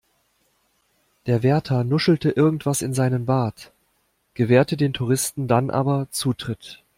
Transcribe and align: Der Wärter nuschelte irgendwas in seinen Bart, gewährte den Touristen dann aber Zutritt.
Der 1.27 1.43
Wärter 1.43 1.83
nuschelte 1.83 2.31
irgendwas 2.31 2.81
in 2.81 2.95
seinen 2.95 3.27
Bart, 3.27 3.71
gewährte 4.33 4.75
den 4.75 4.93
Touristen 4.93 5.47
dann 5.47 5.69
aber 5.69 6.07
Zutritt. 6.09 6.81